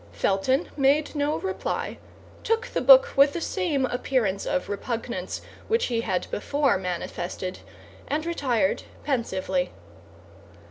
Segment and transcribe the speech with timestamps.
[0.11, 1.99] Felton made no reply,
[2.43, 7.59] took the book with the same appearance of repugnance which he had before manifested,
[8.07, 9.71] and retired pensively.